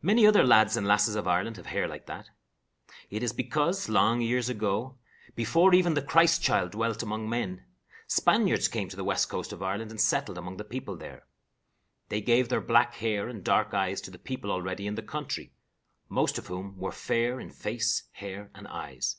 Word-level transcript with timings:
Many 0.00 0.26
other 0.26 0.42
lads 0.42 0.74
and 0.74 0.86
lasses 0.86 1.16
of 1.16 1.28
Ireland 1.28 1.58
have 1.58 1.66
hair 1.66 1.86
like 1.86 2.06
that. 2.06 2.30
It 3.10 3.22
is 3.22 3.34
because, 3.34 3.90
long 3.90 4.22
years 4.22 4.48
ago, 4.48 4.96
before 5.34 5.74
even 5.74 5.92
the 5.92 6.00
Christ 6.00 6.42
child 6.42 6.70
dwelt 6.70 7.02
among 7.02 7.28
men, 7.28 7.66
Spaniards 8.06 8.68
came 8.68 8.88
to 8.88 8.96
the 8.96 9.04
west 9.04 9.28
coast 9.28 9.52
of 9.52 9.62
Ireland 9.62 9.90
and 9.90 10.00
settled 10.00 10.38
among 10.38 10.56
the 10.56 10.64
people 10.64 10.96
there. 10.96 11.26
They 12.08 12.22
gave 12.22 12.48
their 12.48 12.62
black 12.62 12.94
hair 12.94 13.28
and 13.28 13.44
dark 13.44 13.74
eyes 13.74 14.00
to 14.00 14.10
the 14.10 14.18
people 14.18 14.50
already 14.50 14.86
in 14.86 14.94
the 14.94 15.02
country, 15.02 15.52
most 16.08 16.38
of 16.38 16.46
whom 16.46 16.78
were 16.78 16.90
fair 16.90 17.38
in 17.38 17.50
face, 17.50 18.04
hair, 18.12 18.50
and 18.54 18.66
eyes. 18.66 19.16